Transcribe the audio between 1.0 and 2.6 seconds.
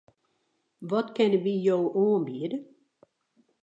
kinne wy jo oanbiede?